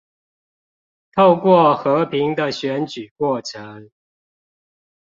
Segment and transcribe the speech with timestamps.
[1.13, 3.91] 透過和平的選舉過程